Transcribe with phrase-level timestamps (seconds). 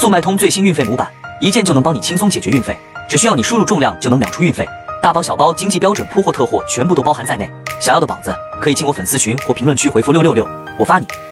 [0.00, 1.06] 速卖通最新运费模板
[1.42, 2.74] 一键就能帮你轻松解决运费
[3.06, 4.66] 只需要你输入重量就能秒出运费。
[5.02, 7.46] 大包小包经济标准铺货特货全部都包含在内
[7.78, 11.06] 想要的宝子可以进我粉丝群或评论区回复六六六我发你。